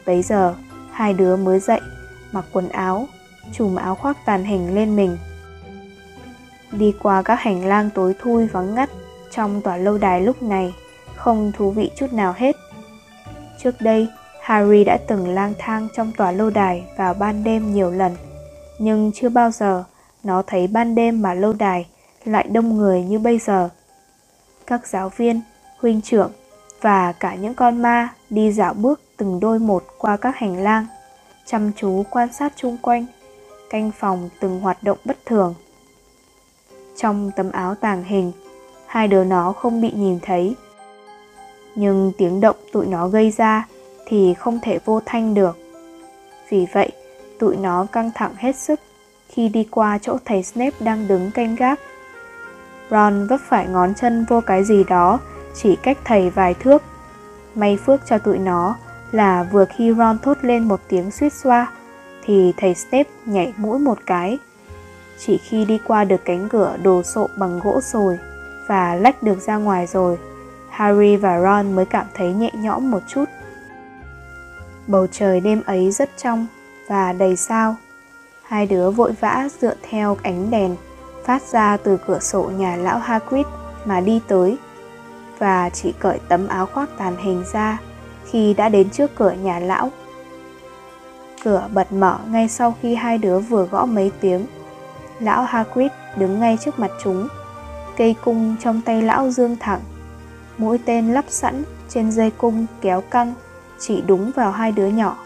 [0.05, 0.55] Bấy giờ,
[0.91, 1.81] hai đứa mới dậy,
[2.31, 3.07] mặc quần áo,
[3.51, 5.17] chùm áo khoác tàn hình lên mình.
[6.71, 8.89] Đi qua các hành lang tối thui vắng ngắt
[9.31, 10.73] trong tòa lâu đài lúc này,
[11.15, 12.55] không thú vị chút nào hết.
[13.63, 14.07] Trước đây,
[14.43, 18.15] Harry đã từng lang thang trong tòa lâu đài vào ban đêm nhiều lần,
[18.79, 19.83] nhưng chưa bao giờ
[20.23, 21.87] nó thấy ban đêm mà lâu đài
[22.25, 23.69] lại đông người như bây giờ.
[24.67, 25.41] Các giáo viên,
[25.79, 26.31] huynh trưởng
[26.81, 30.85] và cả những con ma đi dạo bước từng đôi một qua các hành lang,
[31.45, 33.05] chăm chú quan sát chung quanh,
[33.69, 35.53] canh phòng từng hoạt động bất thường.
[36.97, 38.31] Trong tấm áo tàng hình,
[38.85, 40.55] hai đứa nó không bị nhìn thấy.
[41.75, 43.67] Nhưng tiếng động tụi nó gây ra
[44.05, 45.57] thì không thể vô thanh được.
[46.49, 46.91] Vì vậy,
[47.39, 48.79] tụi nó căng thẳng hết sức
[49.29, 51.79] khi đi qua chỗ thầy Snape đang đứng canh gác.
[52.91, 55.19] Ron vấp phải ngón chân vô cái gì đó
[55.55, 56.83] chỉ cách thầy vài thước.
[57.55, 58.75] May phước cho tụi nó
[59.11, 61.71] là vừa khi Ron thốt lên một tiếng suýt xoa
[62.25, 64.39] thì thầy Snape nhảy mũi một cái.
[65.19, 68.19] Chỉ khi đi qua được cánh cửa đồ sộ bằng gỗ sồi
[68.67, 70.17] và lách được ra ngoài rồi,
[70.69, 73.25] Harry và Ron mới cảm thấy nhẹ nhõm một chút.
[74.87, 76.47] Bầu trời đêm ấy rất trong
[76.87, 77.75] và đầy sao.
[78.43, 80.75] Hai đứa vội vã dựa theo ánh đèn
[81.25, 83.45] phát ra từ cửa sổ nhà lão Hagrid
[83.85, 84.57] mà đi tới
[85.39, 87.77] và chỉ cởi tấm áo khoác tàn hình ra
[88.25, 89.91] khi đã đến trước cửa nhà lão.
[91.43, 94.45] Cửa bật mở ngay sau khi hai đứa vừa gõ mấy tiếng.
[95.19, 97.27] Lão Hagrid đứng ngay trước mặt chúng.
[97.97, 99.81] Cây cung trong tay lão dương thẳng.
[100.57, 103.33] Mũi tên lắp sẵn trên dây cung kéo căng
[103.87, 105.17] chỉ đúng vào hai đứa nhỏ.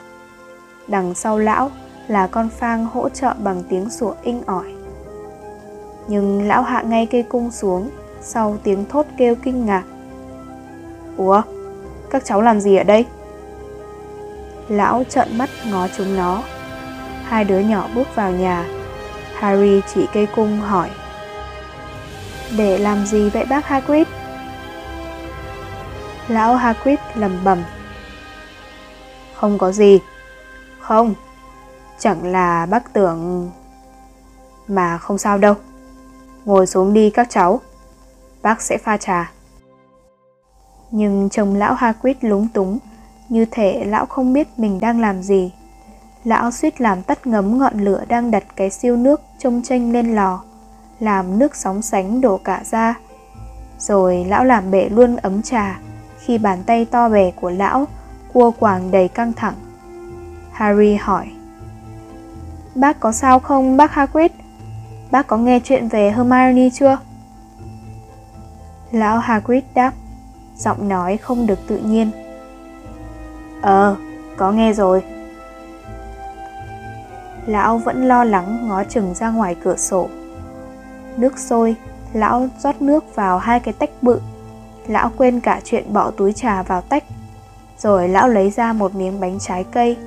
[0.87, 1.71] Đằng sau lão
[2.07, 4.73] là con phang hỗ trợ bằng tiếng sủa inh ỏi.
[6.07, 7.89] Nhưng lão hạ ngay cây cung xuống
[8.21, 9.83] sau tiếng thốt kêu kinh ngạc.
[11.17, 11.41] Ủa,
[12.09, 13.05] các cháu làm gì ở đây?
[14.67, 16.43] Lão trợn mắt ngó chúng nó.
[17.23, 18.65] Hai đứa nhỏ bước vào nhà.
[19.33, 20.89] Harry chỉ cây cung hỏi.
[22.57, 24.07] Để làm gì vậy bác Hagrid?
[26.27, 27.57] Lão Hagrid lầm bầm
[29.37, 29.99] không có gì.
[30.79, 31.13] Không,
[31.99, 33.51] chẳng là bác tưởng...
[34.67, 35.53] Mà không sao đâu.
[36.45, 37.61] Ngồi xuống đi các cháu.
[38.41, 39.31] Bác sẽ pha trà.
[40.91, 42.79] Nhưng chồng lão Hagrid lúng túng,
[43.29, 45.51] như thể lão không biết mình đang làm gì.
[46.23, 50.15] Lão suýt làm tắt ngấm ngọn lửa đang đặt cái siêu nước trông tranh lên
[50.15, 50.43] lò,
[50.99, 52.95] làm nước sóng sánh đổ cả ra.
[53.79, 55.79] Rồi lão làm bể luôn ấm trà,
[56.19, 57.85] khi bàn tay to bè của lão
[58.37, 59.53] cua quàng đầy căng thẳng.
[60.51, 61.27] Harry hỏi.
[62.75, 64.31] Bác có sao không bác Hagrid?
[65.11, 66.97] Bác có nghe chuyện về Hermione chưa?
[68.91, 69.93] Lão Hagrid đáp,
[70.57, 72.11] giọng nói không được tự nhiên.
[73.61, 73.95] Ờ,
[74.37, 75.03] có nghe rồi.
[77.45, 80.09] Lão vẫn lo lắng ngó chừng ra ngoài cửa sổ.
[81.17, 81.75] Nước sôi,
[82.13, 84.21] lão rót nước vào hai cái tách bự.
[84.87, 87.03] Lão quên cả chuyện bỏ túi trà vào tách
[87.79, 89.97] rồi lão lấy ra một miếng bánh trái cây,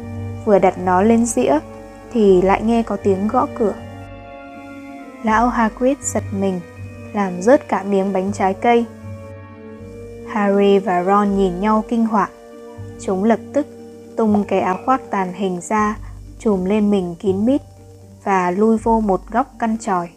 [0.44, 1.58] vừa đặt nó lên dĩa
[2.12, 3.74] thì lại nghe có tiếng gõ cửa.
[5.22, 6.60] Lão Hagrid giật mình,
[7.12, 8.84] làm rớt cả miếng bánh trái cây.
[10.28, 12.30] Harry và Ron nhìn nhau kinh hoàng.
[13.00, 13.66] Chúng lập tức
[14.16, 15.96] tung cái áo khoác tàn hình ra,
[16.38, 17.60] trùm lên mình kín mít
[18.24, 20.08] và lui vô một góc căn tròi.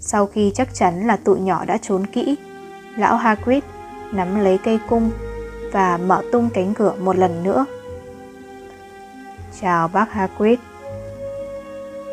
[0.00, 2.36] Sau khi chắc chắn là tụi nhỏ đã trốn kỹ,
[2.96, 3.62] lão Hagrid
[4.12, 5.10] nắm lấy cây cung
[5.72, 7.64] và mở tung cánh cửa một lần nữa.
[9.60, 10.58] Chào bác Hagrid.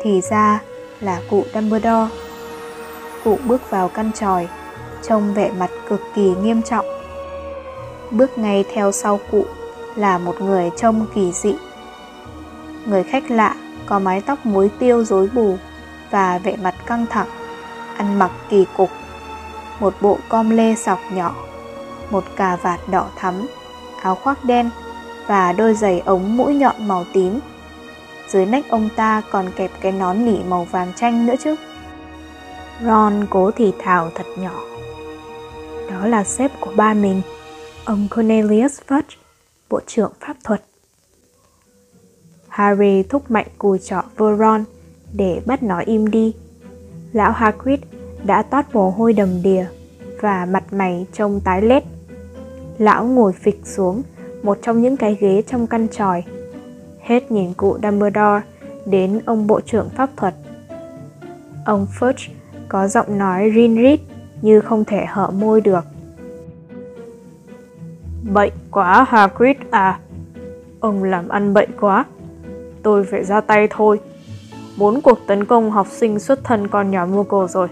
[0.02, 0.60] Thì ra
[1.00, 2.08] là cụ Dumbledore.
[3.24, 4.48] Cụ bước vào căn tròi,
[5.02, 6.86] trông vẻ mặt cực kỳ nghiêm trọng.
[8.10, 9.44] Bước ngay theo sau cụ
[9.96, 11.54] là một người trông kỳ dị.
[12.86, 13.54] Người khách lạ
[13.86, 15.56] có mái tóc muối tiêu rối bù
[16.10, 17.28] và vẻ mặt căng thẳng,
[17.96, 18.90] ăn mặc kỳ cục,
[19.80, 21.34] một bộ com lê sọc nhỏ
[22.10, 23.46] một cà vạt đỏ thắm,
[24.02, 24.70] áo khoác đen
[25.26, 27.40] và đôi giày ống mũi nhọn màu tím.
[28.28, 31.56] Dưới nách ông ta còn kẹp cái nón nỉ màu vàng chanh nữa chứ.
[32.84, 34.60] Ron cố thì thào thật nhỏ.
[35.90, 37.22] Đó là sếp của ba mình,
[37.84, 39.16] ông Cornelius Fudge,
[39.70, 40.62] bộ trưởng pháp thuật.
[42.48, 44.64] Harry thúc mạnh cùi trọ vô Ron
[45.12, 46.34] để bắt nó im đi.
[47.12, 47.80] Lão Hagrid
[48.24, 49.66] đã toát mồ hôi đầm đìa
[50.20, 51.82] và mặt mày trông tái lét.
[52.78, 54.02] Lão ngồi phịch xuống
[54.42, 56.24] một trong những cái ghế trong căn tròi.
[57.00, 58.40] Hết nhìn cụ Dumbledore
[58.86, 60.34] đến ông bộ trưởng pháp thuật.
[61.64, 62.28] Ông Fudge
[62.68, 64.00] có giọng nói rin rít
[64.42, 65.84] như không thể hở môi được.
[68.32, 70.00] Bệnh quá Hagrid à,
[70.80, 72.04] ông làm ăn bệnh quá.
[72.82, 74.00] Tôi phải ra tay thôi.
[74.78, 77.68] Bốn cuộc tấn công học sinh xuất thân con nhà Muggle rồi.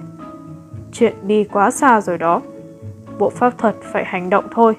[0.92, 2.42] Chuyện đi quá xa rồi đó.
[3.18, 4.74] Bộ pháp thuật phải hành động thôi.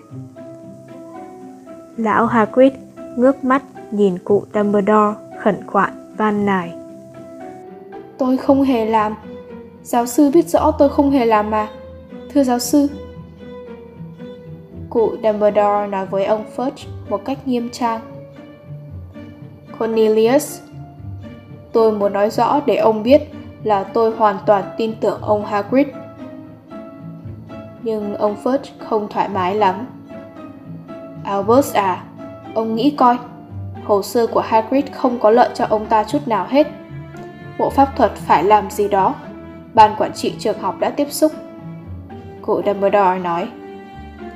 [1.97, 2.73] Lão Hagrid
[3.15, 6.73] ngước mắt nhìn cụ Dumbledore khẩn khoản van nài.
[8.17, 9.15] Tôi không hề làm.
[9.83, 11.67] Giáo sư biết rõ tôi không hề làm mà.
[12.33, 12.87] Thưa giáo sư.
[14.89, 18.01] Cụ Dumbledore nói với ông Fudge một cách nghiêm trang.
[19.79, 20.61] Cornelius,
[21.71, 23.21] tôi muốn nói rõ để ông biết
[23.63, 25.87] là tôi hoàn toàn tin tưởng ông Hagrid.
[27.83, 29.85] Nhưng ông Fudge không thoải mái lắm.
[31.23, 32.03] Albus à,
[32.53, 33.17] ông nghĩ coi,
[33.85, 36.67] hồ sơ của Hagrid không có lợi cho ông ta chút nào hết.
[37.59, 39.15] Bộ pháp thuật phải làm gì đó.
[39.73, 41.31] Ban quản trị trường học đã tiếp xúc.
[42.41, 43.47] Cụ Dumbledore nói.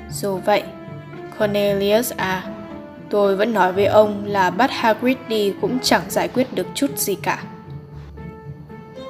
[0.09, 0.63] Dù vậy,
[1.39, 2.43] Cornelius à,
[3.09, 6.97] tôi vẫn nói với ông là bắt Hagrid đi cũng chẳng giải quyết được chút
[6.97, 7.43] gì cả.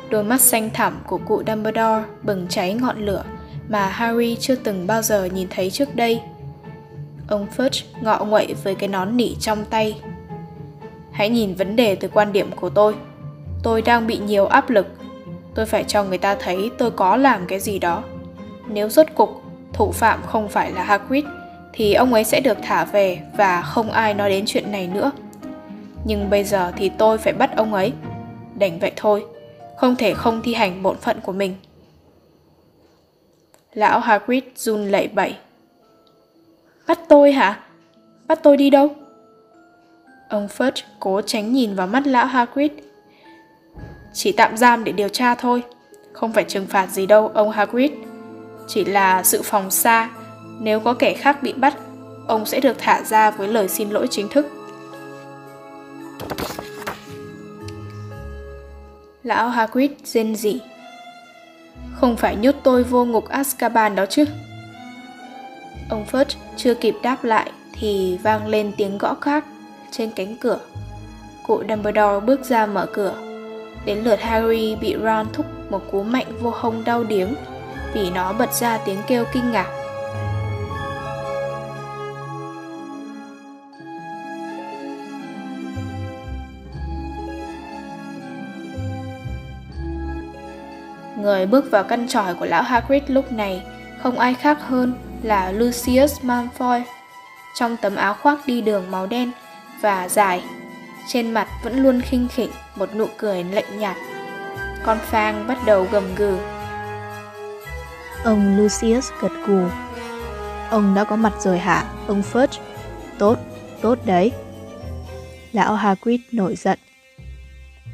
[0.09, 3.23] Đôi mắt xanh thẳm của cụ Dumbledore bừng cháy ngọn lửa
[3.71, 6.21] mà Harry chưa từng bao giờ nhìn thấy trước đây.
[7.27, 9.97] Ông Fudge ngọ nguậy với cái nón nỉ trong tay.
[11.11, 12.95] Hãy nhìn vấn đề từ quan điểm của tôi.
[13.63, 14.87] Tôi đang bị nhiều áp lực.
[15.55, 18.03] Tôi phải cho người ta thấy tôi có làm cái gì đó.
[18.67, 19.41] Nếu rốt cục
[19.73, 21.25] thủ phạm không phải là Hagrid
[21.73, 25.11] thì ông ấy sẽ được thả về và không ai nói đến chuyện này nữa.
[26.05, 27.93] Nhưng bây giờ thì tôi phải bắt ông ấy.
[28.55, 29.25] Đành vậy thôi,
[29.77, 31.55] không thể không thi hành bổn phận của mình.
[33.73, 35.35] Lão Hagrid run lẩy bẩy.
[36.87, 37.59] Bắt tôi hả?
[38.27, 38.95] Bắt tôi đi đâu?
[40.29, 42.71] Ông Fudge cố tránh nhìn vào mắt lão Hagrid.
[44.13, 45.63] Chỉ tạm giam để điều tra thôi,
[46.13, 47.91] không phải trừng phạt gì đâu ông Hagrid.
[48.67, 50.09] Chỉ là sự phòng xa,
[50.59, 51.77] nếu có kẻ khác bị bắt,
[52.27, 54.47] ông sẽ được thả ra với lời xin lỗi chính thức.
[59.23, 60.61] Lão Hagrid rên rỉ.
[61.93, 64.25] Không phải nhốt tôi vô ngục Azkaban đó chứ?
[65.89, 69.45] Ông Fudge chưa kịp đáp lại thì vang lên tiếng gõ khác
[69.91, 70.59] trên cánh cửa.
[71.43, 73.13] Cụ Dumbledore bước ra mở cửa.
[73.85, 77.35] Đến lượt Harry bị Ron thúc một cú mạnh vô hông đau điếng
[77.93, 79.67] vì nó bật ra tiếng kêu kinh ngạc.
[91.21, 93.63] Người bước vào căn tròi của lão Hagrid lúc này
[94.03, 96.81] không ai khác hơn là Lucius Malfoy
[97.55, 99.31] trong tấm áo khoác đi đường màu đen
[99.81, 100.43] và dài.
[101.07, 103.97] Trên mặt vẫn luôn khinh khỉnh một nụ cười lạnh nhạt.
[104.83, 106.37] Con Phang bắt đầu gầm gừ.
[108.23, 109.61] Ông Lucius gật gù.
[110.69, 112.59] Ông đã có mặt rồi hả, ông Fudge?
[113.17, 113.39] Tốt,
[113.81, 114.31] tốt đấy.
[115.51, 116.79] Lão Hagrid nổi giận.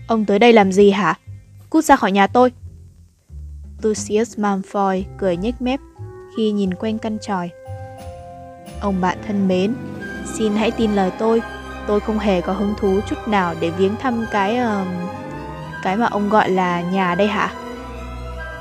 [0.08, 1.20] Ông tới đây làm gì hả?
[1.70, 2.52] Cút ra khỏi nhà tôi.
[3.82, 5.80] Lucius Malfoy cười nhếch mép
[6.38, 7.50] khi nhìn quanh căn tròi.
[8.82, 9.76] Ông bạn thân mến,
[10.26, 11.42] xin hãy tin lời tôi,
[11.88, 14.88] tôi không hề có hứng thú chút nào để viếng thăm cái uh,
[15.84, 17.54] cái mà ông gọi là nhà đây hả?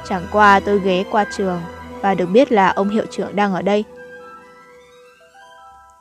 [0.08, 1.60] Chẳng qua tôi ghé qua trường
[2.00, 3.84] và được biết là ông hiệu trưởng đang ở đây.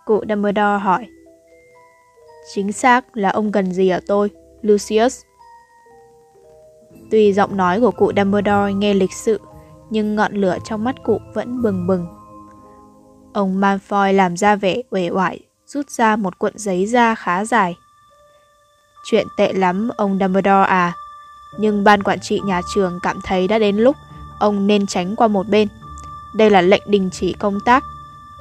[0.05, 1.07] Cụ Dumbledore hỏi.
[2.53, 4.29] Chính xác là ông cần gì ở tôi,
[4.61, 5.21] Lucius?
[7.11, 9.39] Tuy giọng nói của cụ Dumbledore nghe lịch sự,
[9.89, 12.07] nhưng ngọn lửa trong mắt cụ vẫn bừng bừng.
[13.33, 17.75] Ông Malfoy làm ra vẻ uể oải, rút ra một cuộn giấy da khá dài.
[19.05, 20.93] Chuyện tệ lắm, ông Dumbledore à.
[21.59, 23.95] Nhưng ban quản trị nhà trường cảm thấy đã đến lúc
[24.39, 25.67] ông nên tránh qua một bên.
[26.35, 27.83] Đây là lệnh đình chỉ công tác.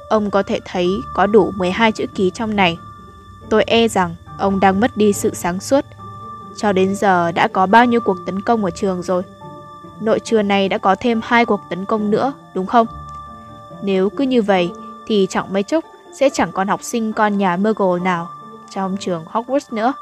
[0.09, 2.77] Ông có thể thấy có đủ 12 chữ ký trong này.
[3.49, 5.85] Tôi e rằng ông đang mất đi sự sáng suốt
[6.57, 9.23] cho đến giờ đã có bao nhiêu cuộc tấn công ở trường rồi?
[10.01, 12.87] Nội trường này đã có thêm hai cuộc tấn công nữa, đúng không?
[13.83, 14.71] Nếu cứ như vậy
[15.05, 18.29] thì chẳng mấy chốc sẽ chẳng còn học sinh con nhà Muggle nào
[18.69, 19.93] trong trường Hogwarts nữa.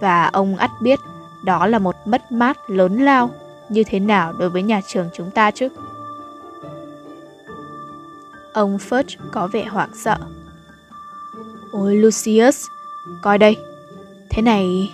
[0.00, 1.00] Và ông ắt biết
[1.42, 3.30] đó là một mất mát lớn lao
[3.68, 5.68] như thế nào đối với nhà trường chúng ta chứ.
[8.52, 10.16] Ông Fudge có vẻ hoảng sợ.
[11.72, 12.66] Ôi Lucius,
[13.22, 13.56] coi đây.
[14.30, 14.92] Thế này,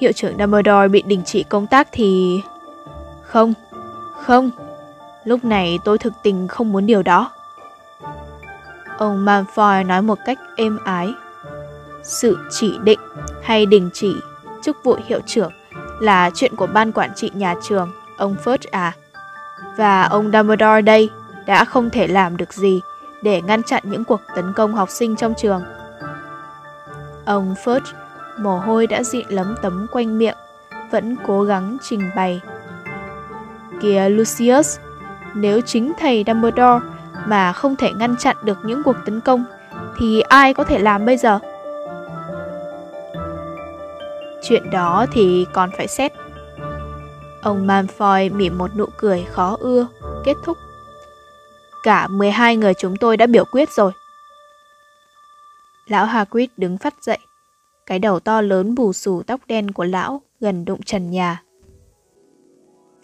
[0.00, 2.40] hiệu trưởng Dumbledore bị đình chỉ công tác thì...
[3.22, 3.54] Không,
[4.22, 4.50] không,
[5.24, 7.30] lúc này tôi thực tình không muốn điều đó.
[8.98, 11.14] Ông Malfoy nói một cách êm ái.
[12.02, 13.00] Sự chỉ định
[13.42, 14.14] hay đình chỉ
[14.62, 15.52] chức vụ hiệu trưởng
[16.00, 18.92] là chuyện của ban quản trị nhà trường, ông Fudge à.
[19.76, 21.10] Và ông Dumbledore đây
[21.46, 22.80] đã không thể làm được gì
[23.22, 25.62] để ngăn chặn những cuộc tấn công học sinh trong trường.
[27.24, 27.92] Ông Fudge,
[28.40, 30.36] mồ hôi đã dịn lấm tấm quanh miệng,
[30.90, 32.40] vẫn cố gắng trình bày.
[33.80, 34.78] Kìa Lucius,
[35.34, 36.86] nếu chính thầy Dumbledore
[37.26, 39.44] mà không thể ngăn chặn được những cuộc tấn công,
[39.98, 41.38] thì ai có thể làm bây giờ?
[44.42, 46.12] Chuyện đó thì còn phải xét.
[47.42, 49.86] Ông Malfoy mỉm một nụ cười khó ưa,
[50.24, 50.58] kết thúc.
[51.82, 53.92] Cả 12 người chúng tôi đã biểu quyết rồi.
[55.86, 57.18] Lão Hagrid đứng phát dậy.
[57.90, 61.42] Cái đầu to lớn bù xù tóc đen của lão gần đụng trần nhà.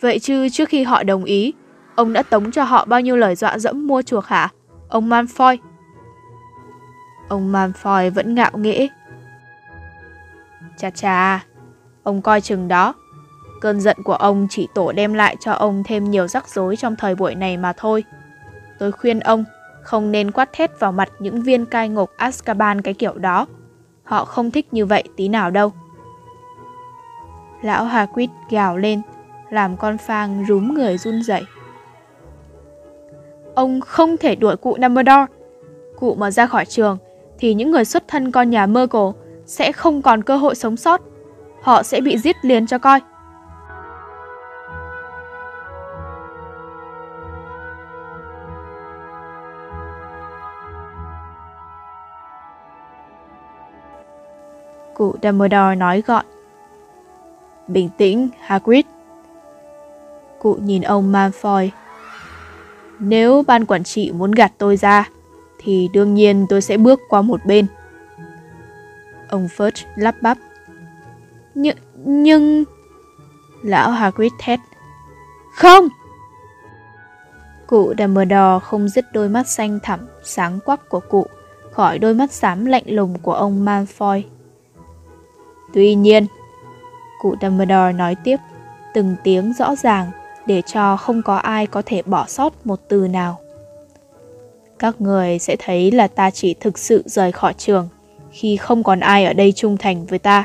[0.01, 1.53] Vậy chứ trước khi họ đồng ý,
[1.95, 4.49] ông đã tống cho họ bao nhiêu lời dọa dẫm mua chuộc hả?
[4.89, 5.57] Ông manfoy
[7.28, 8.89] Ông manfoy vẫn ngạo nghễ.
[10.78, 11.45] Chà chà,
[12.03, 12.95] ông coi chừng đó.
[13.61, 16.97] Cơn giận của ông chỉ tổ đem lại cho ông thêm nhiều rắc rối trong
[16.97, 18.05] thời buổi này mà thôi.
[18.78, 19.45] Tôi khuyên ông
[19.82, 23.47] không nên quát thét vào mặt những viên cai ngục Azkaban cái kiểu đó.
[24.07, 25.72] Họ không thích như vậy tí nào đâu.
[27.62, 29.02] Lão Hagrid gào lên,
[29.50, 31.42] làm con Phang rúm người run rẩy.
[33.54, 35.26] Ông không thể đuổi cụ Dumbledore.
[35.98, 36.98] Cụ mà ra khỏi trường
[37.38, 39.12] thì những người xuất thân con nhà Muggle
[39.46, 41.00] sẽ không còn cơ hội sống sót.
[41.62, 43.00] Họ sẽ bị giết liền cho coi.
[54.97, 56.24] Cụ Dumbledore nói gọn.
[57.68, 58.84] Bình tĩnh, Hagrid.
[60.38, 61.68] Cụ nhìn ông Malfoy.
[62.99, 65.09] Nếu ban quản trị muốn gạt tôi ra,
[65.59, 67.66] thì đương nhiên tôi sẽ bước qua một bên.
[69.28, 70.38] Ông Fudge lắp bắp.
[71.55, 71.76] Nhưng...
[72.05, 72.64] nhưng...
[73.62, 74.61] Lão Hagrid thét.
[75.55, 75.88] Không!
[77.66, 81.26] Cụ Dumbledore không dứt đôi mắt xanh thẳm, sáng quắc của cụ
[81.76, 84.22] khỏi đôi mắt xám lạnh lùng của ông Malfoy.
[85.76, 86.26] Tuy nhiên,
[87.18, 88.36] cụ Dumbledore nói tiếp,
[88.94, 90.10] từng tiếng rõ ràng
[90.46, 93.38] để cho không có ai có thể bỏ sót một từ nào.
[94.78, 97.88] Các người sẽ thấy là ta chỉ thực sự rời khỏi trường
[98.30, 100.44] khi không còn ai ở đây trung thành với ta.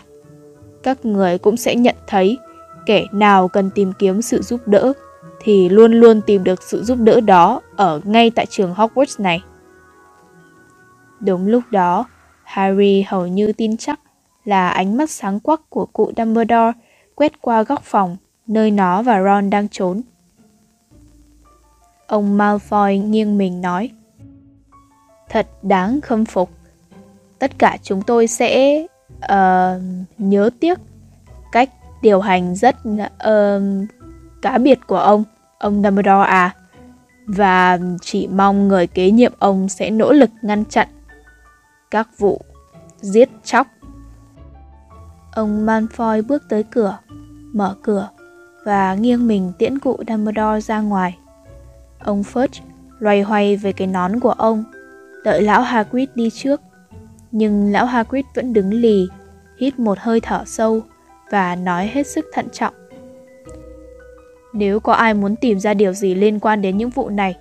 [0.83, 2.37] Các người cũng sẽ nhận thấy
[2.85, 4.93] kẻ nào cần tìm kiếm sự giúp đỡ
[5.41, 9.41] thì luôn luôn tìm được sự giúp đỡ đó ở ngay tại trường Hogwarts này.
[11.19, 12.05] Đúng lúc đó,
[12.43, 13.99] Harry hầu như tin chắc
[14.45, 16.71] là ánh mắt sáng quắc của cụ Dumbledore
[17.15, 18.17] quét qua góc phòng
[18.47, 20.01] nơi nó và Ron đang trốn.
[22.07, 23.89] Ông Malfoy nghiêng mình nói
[25.29, 26.49] Thật đáng khâm phục.
[27.39, 28.83] Tất cả chúng tôi sẽ
[29.15, 29.81] uh,
[30.17, 30.79] nhớ tiếc
[31.51, 31.69] cách
[32.01, 33.61] điều hành rất uh,
[34.41, 35.23] cá biệt của ông,
[35.59, 36.55] ông Dumbledore à.
[37.27, 40.87] Và chỉ mong người kế nhiệm ông sẽ nỗ lực ngăn chặn
[41.91, 42.41] các vụ
[43.01, 43.67] giết chóc
[45.31, 46.97] Ông Malfoy bước tới cửa,
[47.53, 48.09] mở cửa
[48.65, 51.17] và nghiêng mình tiễn cụ Dumbledore ra ngoài.
[51.99, 52.61] Ông Fudge
[52.99, 54.63] loay hoay về cái nón của ông,
[55.23, 56.61] đợi lão Hagrid đi trước.
[57.31, 59.07] Nhưng lão Hagrid vẫn đứng lì,
[59.57, 60.81] hít một hơi thở sâu
[61.31, 62.73] và nói hết sức thận trọng.
[64.53, 67.35] Nếu có ai muốn tìm ra điều gì liên quan đến những vụ này,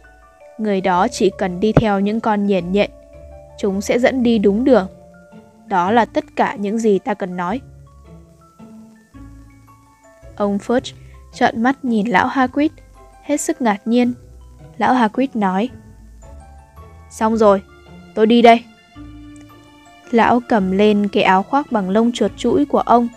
[0.59, 2.91] người đó chỉ cần đi theo những con nhện nhện.
[3.59, 4.87] Chúng sẽ dẫn đi đúng đường.
[5.67, 7.61] Đó là tất cả những gì ta cần nói.
[10.41, 10.93] Ông Fudge
[11.33, 12.71] trợn mắt nhìn lão Hagrid,
[13.23, 14.13] hết sức ngạc nhiên.
[14.79, 15.69] Lão Hagrid nói,
[17.11, 17.63] Xong rồi,
[18.15, 18.65] tôi đi đây.
[20.11, 23.09] Lão cầm lên cái áo khoác bằng lông chuột chuỗi của ông,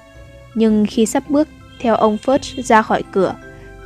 [0.55, 1.47] nhưng khi sắp bước
[1.79, 3.35] theo ông Fudge ra khỏi cửa,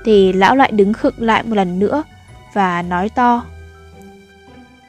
[0.06, 2.04] thì lão lại đứng khựng lại một lần nữa
[2.54, 3.46] và nói to.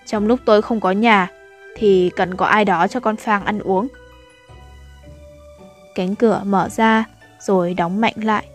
[0.07, 1.31] Trong lúc tôi không có nhà,
[1.77, 3.89] thì cần có ai đó cho con Phang ăn uống.
[5.95, 7.05] Cánh cửa mở ra,
[7.41, 8.47] rồi đóng mạnh lại.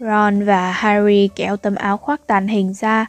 [0.00, 3.06] Ron và Harry kéo tấm áo khoác tàn hình ra.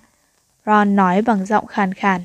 [0.65, 2.21] Ron nói bằng giọng khàn khàn.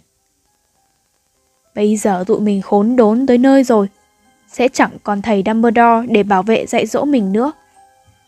[1.75, 3.89] Bây giờ tụi mình khốn đốn tới nơi rồi.
[4.49, 7.53] Sẽ chẳng còn thầy Dumbledore để bảo vệ dạy dỗ mình nữa.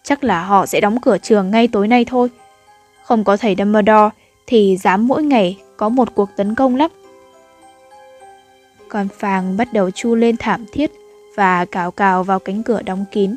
[0.03, 2.28] Chắc là họ sẽ đóng cửa trường ngay tối nay thôi.
[3.05, 4.09] Không có thầy Dumbledore
[4.46, 6.90] thì dám mỗi ngày có một cuộc tấn công lắm.
[8.88, 10.90] Con Phàng bắt đầu chu lên thảm thiết
[11.36, 13.36] và cào cào vào cánh cửa đóng kín.